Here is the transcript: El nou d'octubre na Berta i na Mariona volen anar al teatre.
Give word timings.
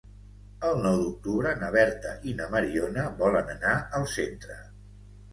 El 0.67 0.79
nou 0.83 0.95
d'octubre 1.01 1.51
na 1.63 1.67
Berta 1.75 2.13
i 2.31 2.33
na 2.39 2.47
Mariona 2.55 3.03
volen 3.19 3.51
anar 3.57 3.75
al 3.99 4.07
teatre. 4.15 4.57